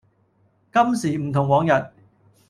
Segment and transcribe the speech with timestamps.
[0.73, 1.93] 今時唔同往日